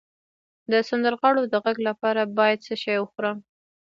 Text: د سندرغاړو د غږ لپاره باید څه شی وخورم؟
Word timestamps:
د 0.71 0.73
سندرغاړو 0.89 1.41
د 1.51 1.53
غږ 1.63 1.77
لپاره 1.89 2.21
باید 2.37 2.59
څه 2.67 2.73
شی 2.83 2.97
وخورم؟ 2.99 3.37